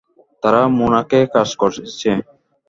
[0.43, 2.09] তারা মোনার্কে কাজ করেছে।